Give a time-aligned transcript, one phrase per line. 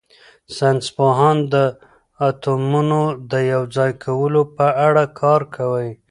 [0.57, 1.55] ساینس پوهان د
[2.27, 3.01] اتومونو
[3.31, 5.89] د یوځای کولو په اړه کار کوي.